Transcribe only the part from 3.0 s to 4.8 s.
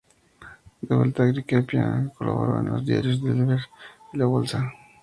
"El Deber" y "La Bolsa".